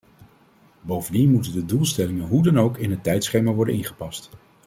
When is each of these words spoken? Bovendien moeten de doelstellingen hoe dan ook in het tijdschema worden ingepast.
Bovendien 0.81 1.31
moeten 1.31 1.51
de 1.51 1.65
doelstellingen 1.65 2.27
hoe 2.27 2.43
dan 2.43 2.59
ook 2.59 2.77
in 2.77 2.89
het 2.91 3.03
tijdschema 3.03 3.51
worden 3.51 3.73
ingepast. 3.75 4.29